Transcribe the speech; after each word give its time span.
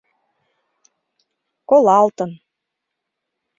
Колалтын... 1.69 2.31